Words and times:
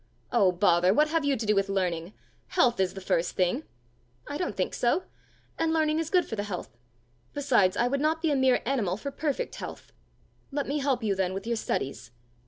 "Oh, 0.31 0.51
bother! 0.51 0.95
what 0.95 1.09
have 1.09 1.23
you 1.23 1.37
to 1.37 1.45
do 1.45 1.53
with 1.53 1.69
learning! 1.69 2.13
Health 2.47 2.79
is 2.79 2.95
the 2.95 3.01
first 3.01 3.33
thing." 3.35 3.65
"I 4.27 4.35
don't 4.35 4.55
think 4.57 4.73
so 4.73 5.03
and 5.59 5.71
learning 5.71 5.99
is 5.99 6.09
good 6.09 6.25
for 6.25 6.35
the 6.35 6.41
health. 6.41 6.75
Besides, 7.35 7.77
I 7.77 7.87
would 7.87 8.01
not 8.01 8.19
be 8.19 8.31
a 8.31 8.35
mere 8.35 8.63
animal 8.65 8.97
for 8.97 9.11
perfect 9.11 9.53
health!" 9.57 9.91
"Let 10.51 10.67
me 10.67 10.79
help 10.79 11.03
you 11.03 11.13
then 11.13 11.35
with 11.35 11.45
your 11.45 11.55
studies." 11.55 12.09